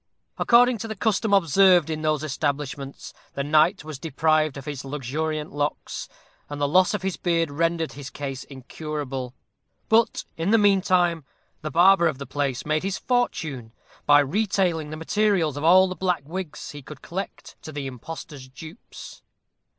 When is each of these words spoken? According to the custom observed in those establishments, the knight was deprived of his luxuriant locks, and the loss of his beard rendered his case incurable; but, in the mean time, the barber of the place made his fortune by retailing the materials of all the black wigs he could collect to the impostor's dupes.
According 0.39 0.79
to 0.79 0.87
the 0.87 0.95
custom 0.95 1.31
observed 1.31 1.87
in 1.91 2.01
those 2.01 2.23
establishments, 2.23 3.13
the 3.35 3.43
knight 3.43 3.83
was 3.83 3.99
deprived 3.99 4.57
of 4.57 4.65
his 4.65 4.83
luxuriant 4.83 5.53
locks, 5.53 6.09
and 6.49 6.59
the 6.59 6.67
loss 6.67 6.95
of 6.95 7.03
his 7.03 7.17
beard 7.17 7.51
rendered 7.51 7.91
his 7.91 8.09
case 8.09 8.43
incurable; 8.45 9.35
but, 9.89 10.25
in 10.37 10.49
the 10.49 10.57
mean 10.57 10.81
time, 10.81 11.23
the 11.61 11.69
barber 11.69 12.07
of 12.07 12.17
the 12.17 12.25
place 12.25 12.65
made 12.65 12.81
his 12.81 12.97
fortune 12.97 13.73
by 14.07 14.21
retailing 14.21 14.89
the 14.89 14.97
materials 14.97 15.55
of 15.55 15.63
all 15.63 15.87
the 15.87 15.95
black 15.95 16.23
wigs 16.27 16.71
he 16.71 16.81
could 16.81 17.03
collect 17.03 17.55
to 17.61 17.71
the 17.71 17.85
impostor's 17.85 18.49
dupes. 18.49 19.21